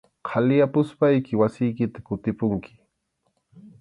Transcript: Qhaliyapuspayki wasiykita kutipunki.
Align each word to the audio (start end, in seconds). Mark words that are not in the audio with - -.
Qhaliyapuspayki 0.27 1.33
wasiykita 1.41 1.99
kutipunki. 2.07 2.73